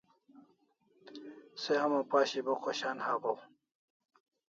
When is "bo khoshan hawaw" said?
2.45-3.37